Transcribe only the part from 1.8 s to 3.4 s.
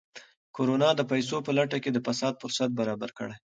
کې د فساد فرصت برابر کړی.